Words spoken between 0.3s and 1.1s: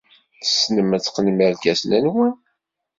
Tessnem ad